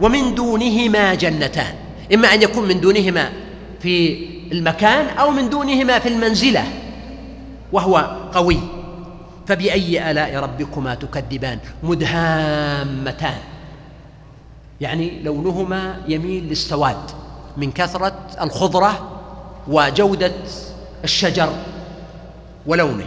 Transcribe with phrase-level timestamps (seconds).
[0.00, 1.74] ومن دونهما جنتان.
[2.14, 3.32] إما أن يكون من دونهما
[3.80, 6.64] في المكان أو من دونهما في المنزلة
[7.72, 8.58] وهو قوي.
[9.46, 13.38] فبأي آلاء ربكما تكذبان؟ مدهامتان.
[14.80, 17.10] يعني لونهما يميل للسواد
[17.56, 19.20] من كثرة الخضرة
[19.68, 20.32] وجودة
[21.04, 21.52] الشجر
[22.66, 23.06] ولونه.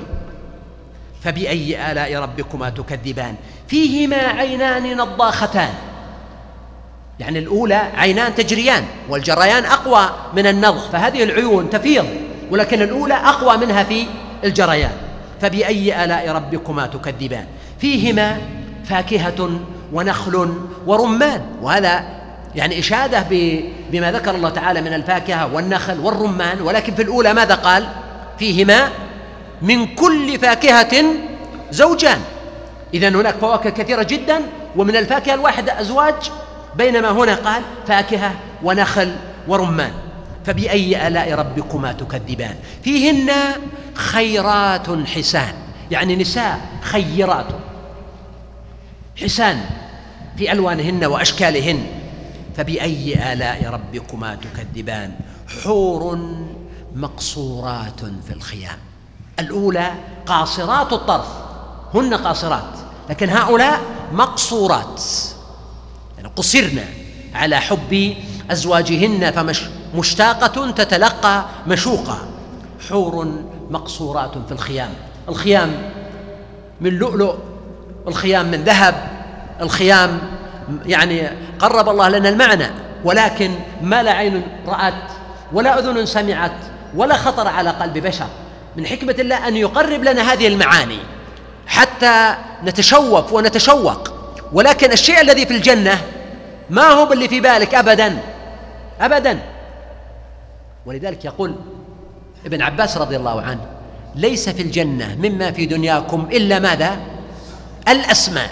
[1.22, 3.36] فبأي آلاء ربكما تكذبان؟
[3.68, 5.74] فيهما عينان نضاختان.
[7.20, 12.06] يعني الأولى عينان تجريان والجريان أقوى من النضخ فهذه العيون تفيض
[12.52, 14.06] ولكن الأولى أقوى منها في
[14.44, 14.92] الجريان.
[15.42, 17.46] فبأي آلاء ربكما تكذبان؟
[17.80, 18.38] فيهما
[18.86, 19.60] فاكهة
[19.94, 20.54] ونخل
[20.88, 22.04] ورمان وهذا
[22.56, 23.26] يعني إشادة
[23.92, 27.88] بما ذكر الله تعالى من الفاكهة والنخل والرمان ولكن في الأولى ماذا قال؟
[28.40, 28.90] فيهما
[29.62, 31.04] من كل فاكهة
[31.72, 32.20] زوجان.
[32.94, 34.42] إذا هناك فواكه كثيرة جدا
[34.76, 36.32] ومن الفاكهة الواحدة أزواج
[36.78, 39.16] بينما هنا قال فاكهة ونخل
[39.48, 39.92] ورمان.
[40.46, 43.32] فبأي آلاء ربكما تكذبان؟ فيهن
[43.94, 45.54] خيرات حسان.
[45.92, 47.46] يعني نساء خيرات.
[49.22, 49.66] حسان
[50.38, 51.86] في ألوانهن وأشكالهن.
[52.58, 55.12] فبأي آلاء ربكما تكذبان؟
[55.64, 56.20] حور
[56.96, 58.78] مقصورات في الخيام.
[59.40, 59.92] الأولى
[60.26, 61.28] قاصرات الطرف.
[61.94, 62.74] هن قاصرات.
[63.10, 63.80] لكن هؤلاء
[64.12, 65.02] مقصورات.
[66.18, 66.80] يعني قصرن
[67.36, 68.16] على حب
[68.52, 72.28] أزواجهن فمشتاقة تتلقى مشوقة.
[72.90, 73.28] حور
[73.70, 74.90] مقصورات في الخيام.
[75.30, 75.92] الخيام
[76.82, 77.36] من لؤلؤ
[78.08, 79.10] الخيام من ذهب
[79.62, 80.20] الخيام
[80.86, 81.30] يعني
[81.60, 82.68] قرب الله لنا المعنى
[83.04, 83.52] ولكن
[83.82, 84.94] ما لا عين رأت
[85.54, 86.52] ولا أذن سمعت
[86.96, 88.28] ولا خطر على قلب بشر.
[88.78, 91.00] من حكمة الله أن يقرب لنا هذه المعاني
[91.68, 94.17] حتى نتشوف ونتشوق.
[94.54, 96.02] ولكن الشيء الذي في الجنة
[96.70, 98.18] ما هو باللي في بالك أبدا؟
[99.02, 99.40] أبدا.
[100.86, 101.56] ولذلك يقول
[102.46, 103.62] ابن عباس رضي الله عنه
[104.16, 106.98] ليس في الجنة مما في دنياكم إلا ماذا؟
[107.90, 108.50] الأسماء.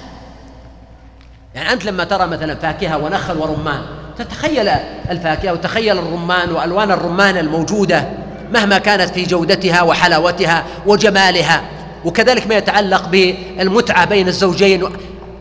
[1.56, 3.82] يعني أنت لما ترى مثلا فاكهة ونخل ورمان
[4.18, 4.70] تتخيل
[5.10, 8.08] الفاكهة وتخيل الرمان وألوان الرمان الموجودة
[8.54, 11.62] مهما كانت في جودتها وحلاوتها وجمالها
[12.06, 14.90] وكذلك ما يتعلق بالمتعة بين الزوجين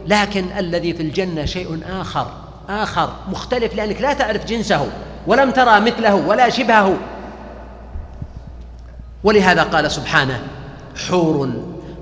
[0.07, 2.27] لكن الذي في الجنة شيء آخر
[2.69, 4.89] آخر مختلف لأنك لا تعرف جنسه
[5.27, 6.97] ولم ترى مثله ولا شبهه.
[9.25, 10.43] ولهذا قال سبحانه
[11.09, 11.53] حور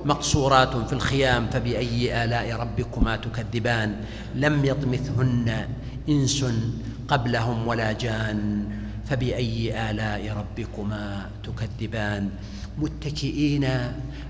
[0.05, 3.97] مقصورات في الخيام فبأي آلاء ربكما تكذبان؟
[4.35, 5.69] لم يطمثهن
[6.09, 6.45] إنس
[7.09, 8.65] قبلهم ولا جان
[9.07, 12.31] فبأي آلاء ربكما تكذبان؟
[12.79, 13.69] متكئين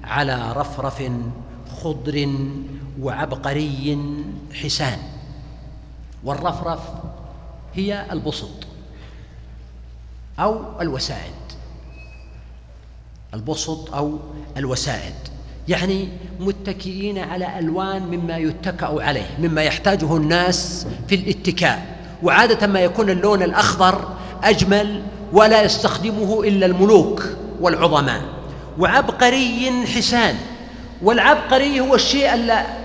[0.05, 1.03] على رفرف
[1.83, 2.37] خضر
[3.01, 3.99] وعبقري
[4.63, 4.99] حسان.
[6.25, 6.81] والرفرف
[7.75, 8.67] هي البسط
[10.39, 11.33] أو الوسائد.
[13.35, 14.19] البسط أو
[14.57, 15.15] الوسائد.
[15.69, 16.09] يعني
[16.41, 21.99] متكئين على ألوان مما يتكأ عليه مما يحتاجه الناس في الاتكاء.
[22.23, 27.25] وعادة ما يكون اللون الأخضر أجمل ولا يستخدمه إلا الملوك
[27.61, 28.23] والعظماء.
[28.79, 30.37] وعبقري حسان
[31.03, 32.35] والعبقري هو الشيء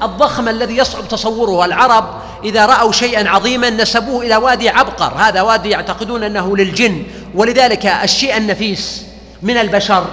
[0.04, 1.66] الضخم الذي يصعب تصوره.
[1.66, 2.06] العرب
[2.44, 5.14] إذا رأوا شيئا عظيما نسبوه إلى وادي عبقر.
[5.18, 7.04] هذا وادي يعتقدون أنه للجن.
[7.36, 9.06] ولذلك الشيء النفيس
[9.42, 10.06] من البشر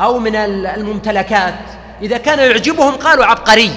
[0.00, 1.54] أو من الممتلكات.
[2.02, 3.70] إذا كان يعجبهم قالوا عبقري.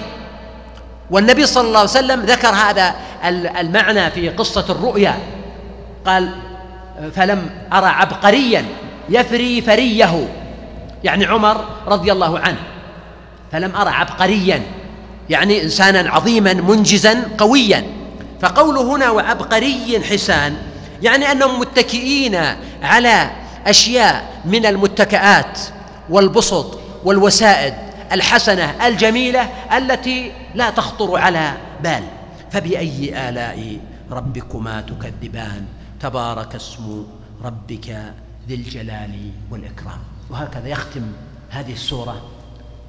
[1.12, 2.96] والنبي صلى الله عليه وسلم ذكر هذا
[3.60, 5.20] المعنى في قصة الرؤيا.
[6.06, 6.30] قال
[7.16, 8.66] فلم أرى عبقريا
[9.10, 10.28] يفري فريه.
[11.04, 12.58] يعني عمر رضي الله عنه.
[13.54, 14.62] فلم أرى عبقريا
[15.30, 17.84] يعني إنسانا عظيما منجزا قويا.
[18.42, 20.58] فقوله هنا وعبقري حسان
[21.02, 22.36] يعني أنهم متكئين
[22.82, 23.32] على
[23.68, 25.60] أشياء من المتكئات
[26.10, 27.74] والبسط والوسائد
[28.12, 31.54] الحسنة الجميلة التي لا تخطر على
[31.84, 32.04] بال.
[32.52, 33.78] فبأي آلاء
[34.12, 35.66] ربكما تكذبان؟
[36.02, 37.06] تبارك اسم
[37.44, 37.98] ربك
[38.48, 40.00] ذي الجلال والإكرام.
[40.30, 41.02] وهكذا يختم
[41.50, 42.22] هذه السورة.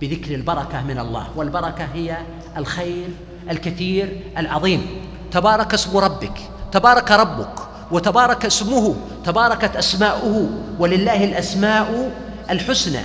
[0.00, 2.16] بذكر البركة من الله والبركة هي
[2.56, 3.08] الخير
[3.50, 4.86] الكثير العظيم.
[5.32, 6.38] تبارك اسم ربك
[6.72, 7.58] تبارك ربك
[7.90, 12.10] وتبارك اسمه تباركت أسماؤه ولله الأسماء
[12.50, 13.00] الحسنى.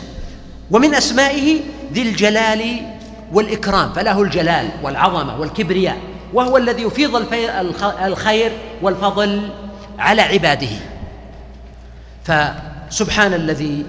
[0.71, 1.59] ومن أسمائه
[1.93, 2.81] ذي الجلال
[3.33, 5.97] والإكرام فله الجلال والعظمة والكبرياء
[6.33, 7.15] وهو الذي يفيض
[8.03, 8.51] الخير
[8.81, 9.49] والفضل
[9.99, 10.75] على عباده.
[12.23, 13.85] فسبحان الذي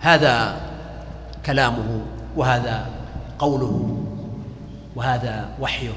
[0.00, 0.60] هذا
[1.46, 2.00] كلامه
[2.36, 2.86] وهذا
[3.38, 3.96] قوله
[4.96, 5.94] وهذا وحيه.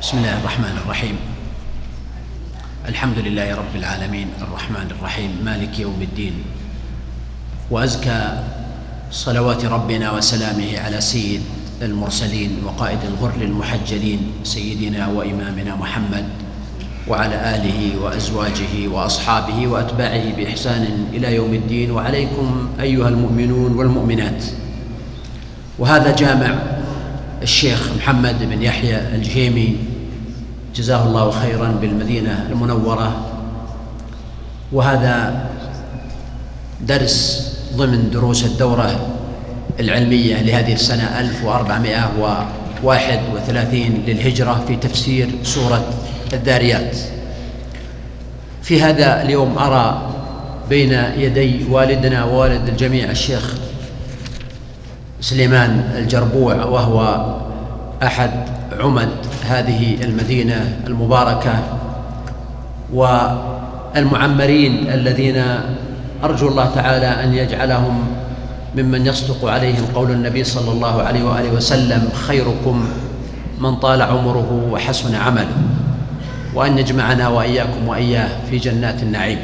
[0.00, 1.16] بسم الله الرحمن الرحيم.
[2.88, 5.30] الحمد لله رب العالمين الرحمن الرحيم.
[5.44, 6.34] مالك يوم الدين.
[7.70, 8.42] وأزكى
[9.10, 11.42] صلوات ربنا وسلامه على سيد
[11.82, 16.26] المرسلين وقائد الغر المحجلين سيدنا وإمامنا محمد
[17.08, 21.90] وعلى آله وأزواجه وأصحابه وأتباعه بإحسان إلى يوم الدين.
[21.90, 24.44] وعليكم أيها المؤمنون والمؤمنات.
[25.78, 26.54] وهذا جامع
[27.42, 29.76] الشيخ محمد بن يحيى الجهيمي
[30.74, 33.26] جزاه الله خيرا بالمدينة المنورة.
[34.72, 35.44] وهذا
[36.80, 39.06] درس ضمن دروس الدورة
[39.80, 45.84] العلمية لهذه السنة 1431 للهجرة في تفسير سورة
[46.32, 46.96] الذاريات
[48.62, 50.10] في هذا اليوم أرى
[50.68, 53.54] بين يدي والدنا ووالد الجميع الشيخ
[55.20, 57.26] سليمان الجربوع وهو
[58.02, 58.30] أحد
[58.80, 59.08] عمد
[59.44, 61.62] هذه المدينة المباركة
[62.92, 65.44] والمعمرين الذين
[66.24, 68.06] أرجو الله تعالى أن يجعلهم
[68.76, 72.88] ممن يصدق عليهم قول النبي صلى الله عليه وآله وسلم خيركم
[73.58, 75.56] من طال عمره وحسن عمله
[76.54, 79.38] وأن يجمعنا وإياكم وإياه في جنات النعيم.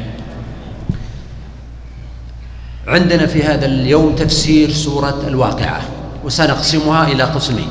[2.87, 5.81] عندنا في هذا اليوم تفسير سورة الواقعة
[6.23, 7.67] وسنقسمها إلى قسمين.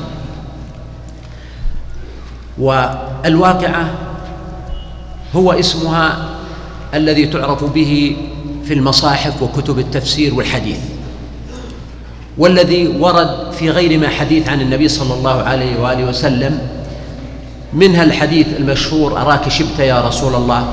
[2.57, 3.89] والواقعة
[5.35, 6.29] هو اسمها
[6.93, 8.17] الذي تعرف به
[8.65, 10.77] في المصاحف وكتب التفسير والحديث
[12.37, 16.59] والذي ورد في غير ما حديث عن النبي صلى الله عليه وآله وسلم
[17.73, 20.67] منها الحديث المشهور أراك شبت يا رسول الله؟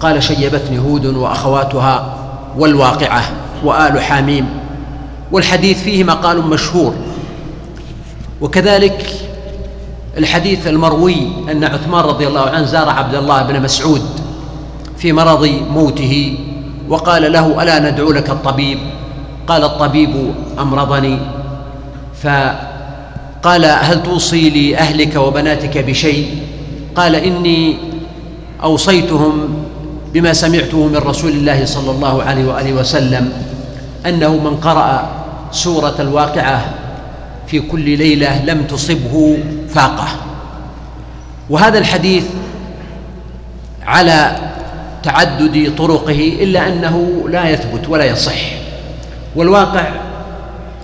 [0.00, 2.17] قال شيبتني هود وأخواتها
[2.56, 3.22] والواقعة
[3.64, 4.46] وآل حاميم
[5.32, 6.94] والحديث فيه مقال مشهور.
[8.40, 9.06] وكذلك
[10.18, 14.02] الحديث المروي أن عثمان رضي الله عنه زار عبد الله بن مسعود
[14.98, 16.38] في مرض موته
[16.88, 18.78] وقال له ألا ندعو لك الطبيب؟
[19.46, 21.18] قال الطبيب أمرضني.
[22.22, 22.26] ف
[23.42, 26.38] قال هل توصي لأهلك وبناتك بشيء؟
[26.96, 27.76] قال إني
[28.62, 29.48] أوصيتهم
[30.14, 33.32] بما سمعته من رسول الله صلى الله عليه وآله وسلم
[34.06, 35.08] أنه من قرأ
[35.52, 36.64] سورة الواقعة
[37.46, 39.38] في كل ليلة لم تصبه
[39.68, 40.08] فاقة.
[41.50, 42.24] وهذا الحديث
[43.86, 44.36] على
[45.02, 48.40] تعدد طرقه إلا أنه لا يثبت ولا يصح.
[49.36, 49.86] والواقع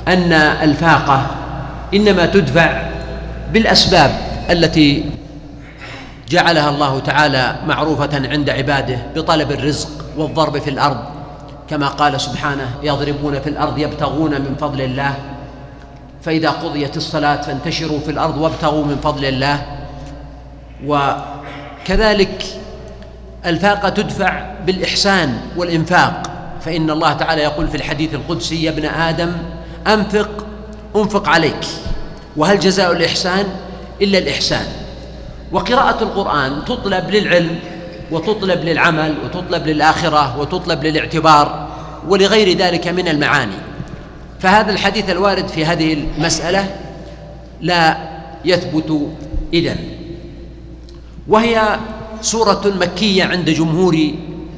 [0.08, 1.26] أن الفاقة
[1.94, 2.82] إنما تدفع
[3.52, 4.10] بالأسباب
[4.50, 5.04] التي
[6.28, 10.98] جعلها الله تعالى معروفة عند عباده بطلب الرزق والضرب في الأرض.
[11.70, 15.14] كما قال سبحانه يضربون في الأرض يبتغون من فضل الله.
[16.22, 19.62] فإذا قضيت الصلاة فانتشروا في الأرض وابتغوا من فضل الله.
[20.86, 22.44] وكذلك
[23.46, 26.22] الفاقة تدفع بالإحسان والإنفاق.
[26.60, 29.32] فإن الله تعالى يقول في الحديث القدسي يا ابن آدم
[29.86, 30.46] أنفق
[30.96, 31.66] أنفق عليك.
[32.36, 33.46] وهل جزاء الإحسان؟
[34.02, 34.66] إلا الإحسان.
[35.52, 37.58] وقراءة القرآن تطلب للعلم
[38.10, 41.68] وتطلب للعمل وتطلب للآخرة وتطلب للاعتبار
[42.08, 43.56] ولغير ذلك من المعاني.
[44.40, 46.76] فهذا الحديث الوارد في هذه المسألة
[47.60, 47.96] لا
[48.44, 49.08] يثبت
[49.54, 49.76] إذن.
[51.28, 51.78] وهي
[52.20, 54.10] سورة مكية عند جمهور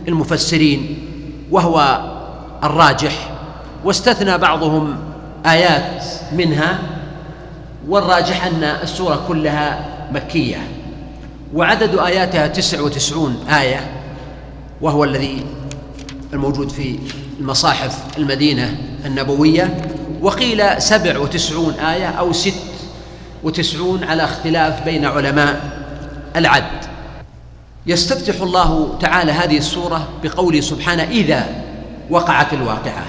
[0.09, 0.99] المفسرين
[1.51, 2.01] وهو
[2.65, 3.31] الراجح.
[3.85, 4.97] واستثنى بعضهم
[5.47, 6.79] آيات منها
[7.89, 10.69] والراجح أن السورة كلها مكية.
[11.55, 13.91] وعدد آياتها تسع وتسعون آية
[14.81, 15.47] وهو الذي
[16.33, 16.99] الموجود في
[17.41, 19.83] المصاحف المدينة النبوية.
[20.23, 22.55] وقيل سبع وتسعون آية أو ست
[23.43, 25.83] وتسعون على اختلاف بين علماء
[26.37, 26.85] العد.
[27.87, 31.47] يستفتح الله تعالى هذه السورة بقوله سبحانه إذا
[32.11, 33.05] وقعت الواقعة.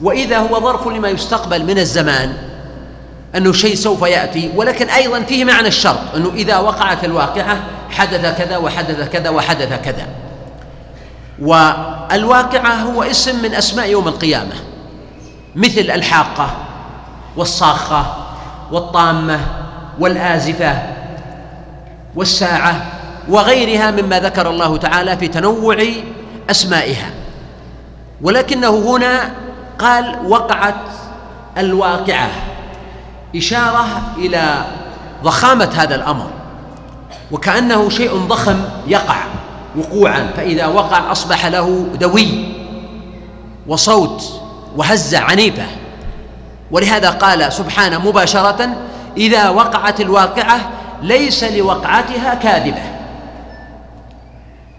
[0.00, 2.47] وإذا هو ظرف لما يستقبل من الزمان.
[3.36, 8.56] أنه شيء سوف يأتي ولكن أيضا فيه معنى الشرط أنه إذا وقعت الواقعة حدث كذا
[8.56, 10.06] وحدث كذا وحدث كذا.
[11.42, 14.54] والواقعة هو اسم من أسماء يوم القيامة
[15.56, 16.50] مثل الحاقة
[17.36, 18.06] والصاخة
[18.72, 19.40] والطامة
[19.98, 20.82] والآزفة
[22.14, 22.86] والساعة
[23.28, 25.86] وغيرها مما ذكر الله تعالى في تنوع
[26.50, 27.10] أسمائها.
[28.22, 29.30] ولكنه هنا
[29.78, 30.74] قال وقعت
[31.58, 32.30] الواقعة.
[33.36, 34.64] إشارة إلى
[35.24, 36.30] ضخامة هذا الأمر
[37.30, 39.16] وكأنه شيء ضخم يقع
[39.76, 42.44] وقوعا فإذا وقع أصبح له دوي
[43.66, 44.40] وصوت
[44.76, 45.66] وهزه عنيفة.
[46.70, 48.76] ولهذا قال سبحانه مباشرة
[49.16, 50.60] إذا وقعت الواقعة
[51.02, 52.82] ليس لوقعتها كاذبة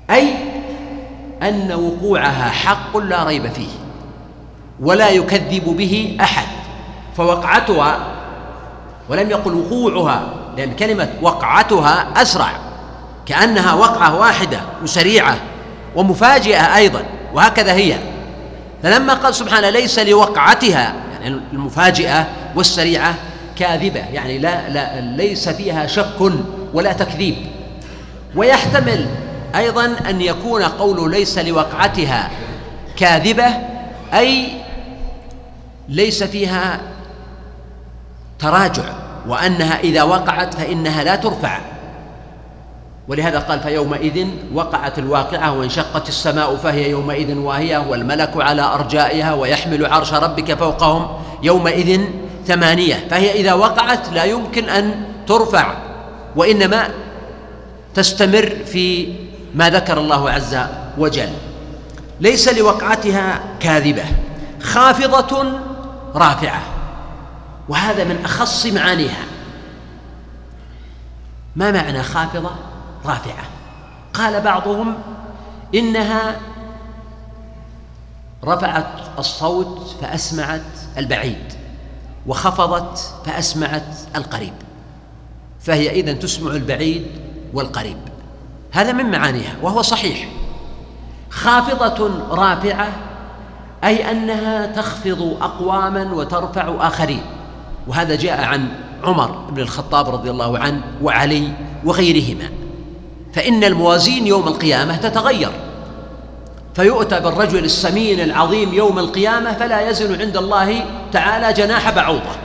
[0.09, 0.33] أي
[1.43, 3.69] أن وقوعها حق لا ريب فيه
[4.79, 6.47] ولا يكذب به أحد
[7.17, 7.97] فوقعتها
[9.09, 10.23] ولم يقل وقوعها
[10.57, 12.51] لأن كلمة وقعتها أسرع.
[13.25, 15.37] كأنها وقعة واحدة وسريعة
[15.95, 17.97] ومفاجئة أيضا وهكذا هي.
[18.83, 23.15] فلما قال سبحانه ليس لوقعتها يعني المفاجئة والسريعة
[23.59, 26.31] كاذبة يعني لا, لا ليس فيها شك
[26.73, 27.35] ولا تكذيب.
[28.35, 29.05] ويحتمل
[29.55, 32.29] أيضا أن يكون قول ليس لوقعتها
[32.97, 33.47] كاذبة
[34.13, 34.47] أي
[35.89, 36.79] ليس فيها
[38.39, 38.83] تراجع
[39.27, 41.59] وأنها إذا وقعت فإنها لا ترفع.
[43.07, 50.13] ولهذا قال فيومئذ وقعت الواقعة وانشقت السماء فهي يومئذ واهية والملك على أرجائها ويحمل عرش
[50.13, 51.07] ربك فوقهم.
[51.43, 52.01] يومئذ
[52.47, 55.73] ثمانية فهي إذا وقعت لا يمكن أن ترفع
[56.35, 56.89] وإنما
[57.95, 59.13] تستمر في
[59.55, 60.57] ما ذكر الله عز
[60.97, 61.29] وجل.
[62.21, 64.03] ليس لوقعتها كاذبة
[64.61, 65.45] خافضة
[66.15, 66.61] رافعة.
[67.69, 69.23] وهذا من أخص معانيها.
[71.55, 72.51] ما معنى خافضة؟
[73.05, 73.43] رافعة.
[74.13, 74.95] قال بعضهم
[75.75, 76.35] إنها
[78.43, 80.61] رفعت الصوت فأسمعت
[80.97, 81.53] البعيد
[82.27, 84.53] وخفضت فأسمعت القريب.
[85.59, 87.07] فهي اذا تسمع البعيد
[87.53, 87.97] والقريب.
[88.71, 90.29] هذا من معانيها وهو صحيح.
[91.29, 92.87] خافضة رافعة
[93.83, 97.38] أي أنها تخفض أقواما وترفع آخرين.
[97.89, 98.67] وهذا جاء عن
[99.03, 101.51] عمر بن الخطاب رضي الله عنه وعلي
[101.85, 102.49] وغيرهما.
[103.33, 105.51] فإن الموازين يوم القيامة تتغير.
[106.75, 112.35] فيؤتى بالرجل السمين العظيم يوم القيامة فلا يزن عند الله تعالى جناح بعوضة.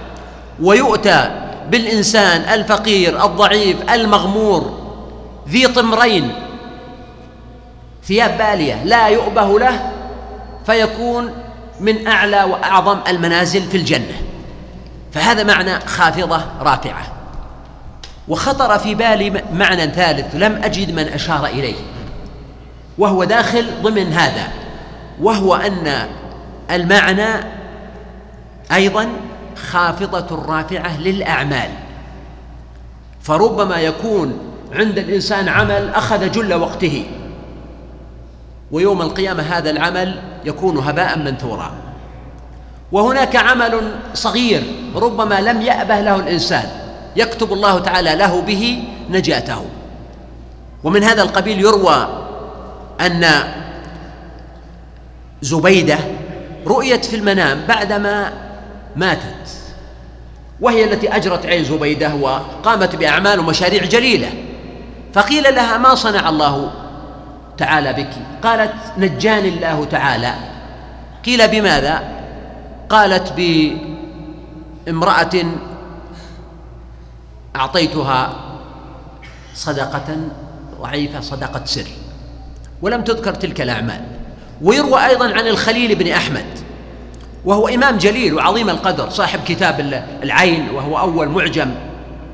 [0.61, 1.31] ويؤتى
[1.71, 4.79] بالإنسان الفقير الضعيف المغمور
[5.49, 6.33] ذي طمرين
[8.05, 9.91] ثياب بالية لا يؤبه له
[10.67, 11.31] فيكون
[11.81, 14.17] من أعلى وأعظم المنازل في الجنة.
[15.15, 17.03] فهذا معنى خافضة رافعة.
[18.29, 21.77] وخطر في بالي معنى ثالث لم أجد من أشار إليه.
[22.99, 24.49] وهو داخل ضمن هذا.
[25.21, 26.09] وهو أن
[26.71, 27.29] المعنى
[28.73, 29.09] أيضا
[29.57, 31.71] خافضة رافعة للأعمال.
[33.23, 34.39] فربما يكون
[34.73, 37.07] عند الإنسان عمل أخذ جل وقته.
[38.71, 41.84] ويوم القيامة هذا العمل يكون هباء منثورا.
[42.93, 44.63] وهناك عمل صغير
[44.95, 46.69] ربما لم يأبه له الإنسان
[47.17, 49.65] يكتب الله تعالى له به نجاته.
[50.85, 52.09] ومن هذا القبيل يروى
[53.01, 53.25] أن
[55.43, 55.99] زبيدة
[56.67, 58.33] رؤيت في المنام بعدما
[58.97, 59.49] ماتت
[60.61, 64.33] وهي التي أجرت عين زبيدة وقامت بأعمال ومشاريع جليلة.
[65.13, 66.71] فقيل لها ما صنع الله
[67.59, 68.11] تعالى بك؟
[68.43, 70.35] قالت نجاني الله تعالى.
[71.27, 72.03] قيل بماذا؟
[72.95, 73.33] قالت
[74.87, 75.45] بامرأة
[77.57, 78.33] أعطيتها
[79.55, 80.17] صدقة
[80.81, 81.87] ضعيفة صدقة سر
[82.83, 84.05] ولم تذكر تلك الأعمال.
[84.63, 86.47] ويروى أيضا عن الخليل بن أحمد
[87.45, 89.81] وهو إمام جليل وعظيم القدر صاحب كتاب
[90.23, 91.75] العين وهو أول معجم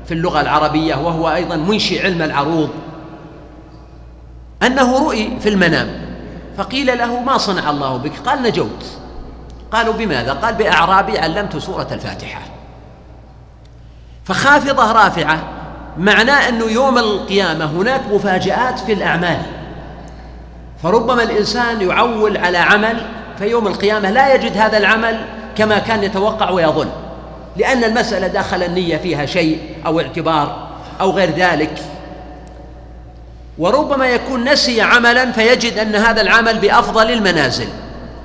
[0.05, 2.69] في اللغة العربية وهو أيضا منشئ علم العروض.
[4.63, 6.01] أنه رؤي في المنام
[6.57, 9.00] فقيل له ما صنع الله بك؟ قال نجوت.
[9.71, 12.41] قالوا بماذا؟ قال بأعرابي علمت سورة الفاتحة.
[14.25, 15.43] فخافضة رافعة
[15.97, 19.41] معناه أنه يوم القيامة هناك مفاجآت في الأعمال.
[20.83, 23.05] فربما الإنسان يعول على عمل
[23.39, 25.25] في يوم القيامة لا يجد هذا العمل
[25.55, 26.89] كما كان يتوقع ويظن.
[27.57, 30.67] لأن المسألة داخل النية فيها شيء أو اعتبار
[31.01, 31.81] أو غير ذلك.
[33.57, 37.67] وربما يكون نسي عملا فيجد أن هذا العمل بأفضل المنازل.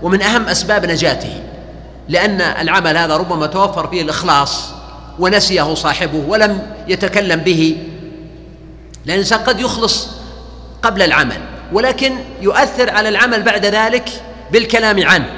[0.07, 1.43] ومن أهم أسباب نجاته
[2.09, 4.71] لأن العمل هذا ربما توفر فيه الإخلاص
[5.19, 7.77] ونسيه صاحبه ولم يتكلم به.
[9.05, 10.09] لأن الإنسان قد يخلص
[10.83, 11.41] قبل العمل
[11.73, 14.09] ولكن يؤثر على العمل بعد ذلك
[14.53, 15.31] بالكلام عنه.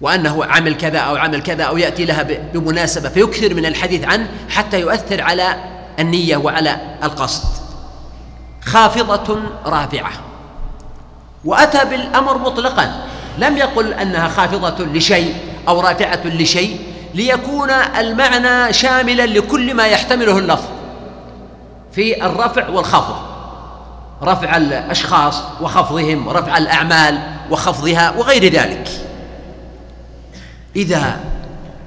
[0.00, 2.22] وأنه عمل كذا أو عمل كذا أو يأتي لها
[2.54, 5.56] بمناسبة فيكثر من الحديث عنه حتى يؤثر على
[5.98, 7.44] النية وعلى القصد.
[8.64, 10.27] خافضة رافعة
[11.44, 13.04] وأتى بالأمر مطلقا.
[13.38, 15.34] لم يقل أنها خافضة لشيء
[15.68, 16.80] أو رافعة لشيء
[17.14, 20.68] ليكون المعنى شاملا لكل ما يحتمله اللفظ
[21.92, 23.16] في الرفع والخفض.
[24.22, 27.18] رفع الأشخاص وخفضهم ورفع الأعمال
[27.50, 28.88] وخفضها وغير ذلك.
[30.76, 31.20] إذا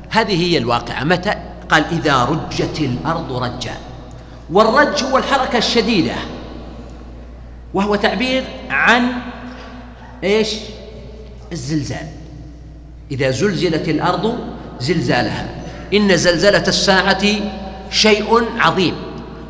[0.10, 1.04] هذه هي الواقعة.
[1.04, 1.34] متى؟
[1.70, 3.76] قال إذا رجت الأرض رجا.
[4.52, 6.16] والرج هو الحركة الشديدة
[7.74, 9.12] وهو تعبير عن
[10.24, 10.56] إيش؟
[11.52, 12.08] الزلزال.
[13.12, 14.38] إذا زلزلت الأرض
[14.80, 15.50] زلزالها.
[15.94, 17.26] إن زلزلة الساعة
[17.92, 18.96] شيء عظيم.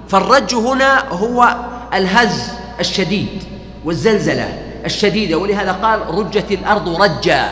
[0.09, 1.55] فالرج هنا هو
[1.93, 2.49] الهز
[2.79, 3.43] الشديد
[3.85, 7.49] والزلزلة الشديدة ولهذا قال رجت الأرض رجا.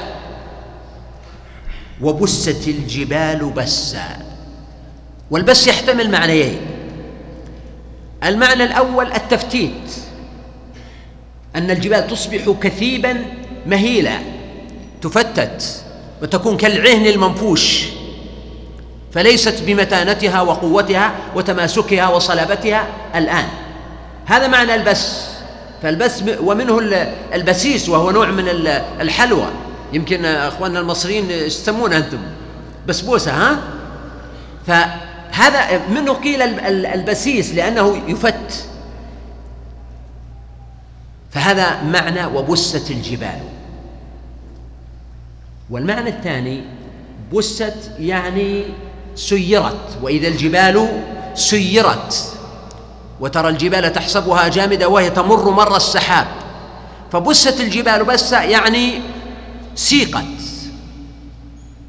[2.02, 4.18] وبست الجبال بسا.
[5.32, 6.60] والبس يحتمل معنيين.
[8.24, 10.09] المعنى الأول التفتيت.
[11.56, 13.26] أن الجبال تصبح كثيبا
[13.66, 14.18] مهيلا
[15.02, 15.84] تفتت
[16.22, 17.84] وتكون كالعهن المنفوش.
[19.14, 23.48] فليست بمتانتها وقوتها وتماسكها وصلابتها الآن.
[24.26, 25.26] هذا معنى البس.
[25.84, 28.48] فالبس ومنه البسيس وهو نوع من
[29.02, 29.48] الحلوى.
[29.94, 32.20] يمكن أخواننا المصريين يسمونه أنتم.
[32.88, 33.60] بسبوسة ها؟
[34.68, 36.42] فهذا منه قيل
[36.86, 38.69] البسيس لأنه يفت.
[41.32, 43.40] فهذا معنى وبست الجبال.
[45.70, 46.64] والمعنى الثاني
[47.34, 48.64] بست يعني
[49.16, 51.04] سيرت وإذا الجبال
[51.36, 52.34] سيرت
[53.20, 56.28] وترى الجبال تحسبها جامدة وهي تمر مر السحاب.
[57.12, 59.02] فبست الجبال بسا يعني
[59.76, 60.24] سيقت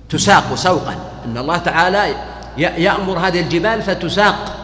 [0.09, 0.97] تساق سوقا.
[1.25, 2.15] إن الله تعالى
[2.57, 4.57] يأمر هذه الجبال فتساق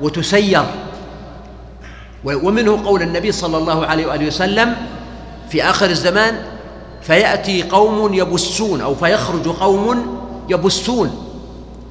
[0.00, 0.64] وتسير.
[2.24, 4.76] ومنه قول النبي صلى الله عليه وآله وسلم
[5.50, 6.38] في آخر الزمان
[7.02, 11.28] فيأتي قوم يبسون أو فيخرج قوم يبسون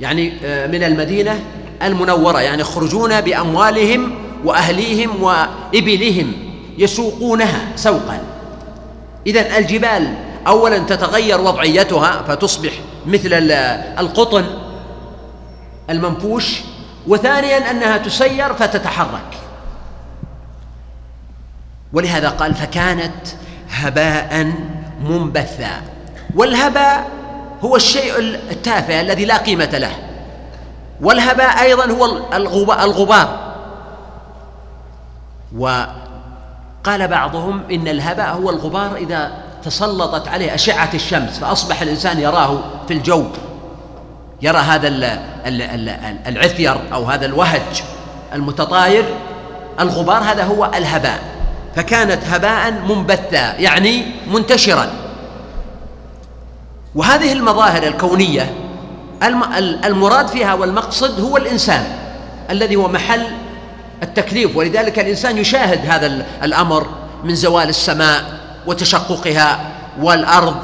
[0.02, 1.40] يعني آه، من المدينة
[1.84, 6.34] المنورة يعني يخرجون بأموالهم وأهليهم وإبلهم
[6.78, 8.22] يسوقونها سوقا.
[9.28, 10.14] اذا الجبال
[10.48, 12.72] اولا تتغير وضعيتها فتصبح
[13.06, 13.34] مثل
[14.00, 14.46] القطن
[15.90, 16.60] المنفوش
[17.08, 19.37] وثانيا أنها تسير فتتحرك.
[21.94, 23.28] ولهذا قال فكانت
[23.72, 24.52] هباء
[25.02, 25.82] منبثا.
[26.36, 27.08] والهباء
[27.62, 28.20] هو الشيء
[28.52, 29.92] التافه الذي لا قيمة له.
[31.02, 31.86] والهباء أيضا
[32.34, 33.54] هو الغبار.
[35.58, 39.32] وقال بعضهم إن الهباء هو الغبار إذا
[39.64, 43.26] تسلطت عليه أشعة الشمس فأصبح الإنسان يراه في الجو.
[44.42, 44.88] يرى هذا
[46.28, 47.84] العثير أو هذا الوهج
[48.34, 49.06] المتطاير.
[49.80, 51.37] الغبار هذا هو الهباء.
[51.76, 54.88] فكانت هباء منبثا يعني منتشرا.
[56.96, 58.54] وهذه المظاهر الكونية
[59.86, 61.84] المراد فيها والمقصد هو الإنسان
[62.50, 63.28] الذي هو محل
[64.04, 64.58] التكليف.
[64.58, 66.88] ولذلك الإنسان يشاهد هذا الأمر
[67.24, 68.24] من زوال السماء
[68.68, 69.60] وتشققها
[70.02, 70.56] والأرض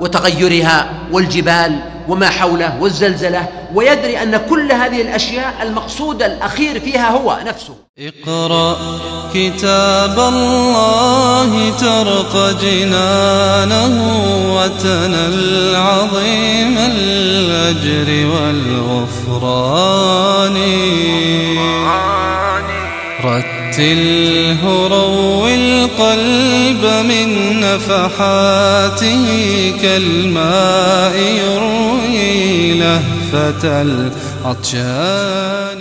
[0.00, 1.78] وتغيرها والجبال.
[2.08, 7.74] وما حوله والزلزلة ويدري أن كل هذه الأشياء المقصود الأخير فيها هو نفسه.
[7.98, 8.76] اقرأ
[9.34, 13.94] كتاب الله ترق جنانه
[14.54, 19.94] وتنل عظيم الأجر والغفران.
[23.74, 29.26] رتله روي القلب من نفحاته
[29.82, 35.73] كالماء يروي لهفة العطشان.